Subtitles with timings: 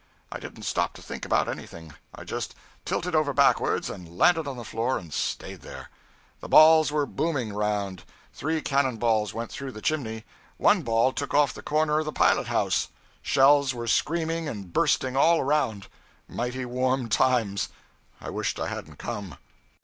[0.31, 2.55] I didn't stop to think about anything, I just
[2.85, 5.91] tilted over backwards and landed on the floor, and staid there.
[6.39, 8.03] The balls came booming around.
[8.33, 10.25] Three cannon balls went through the chimney;
[10.57, 12.87] one ball took off the corner of the pilot house;
[13.21, 15.85] shells were screaming and bursting all around.
[16.27, 17.69] Mighty warm times
[18.19, 19.37] I wished I hadn't come.